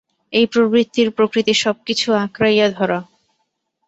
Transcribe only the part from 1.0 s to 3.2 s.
প্রকৃতি সব কিছু আঁকড়াইয়া ধরা।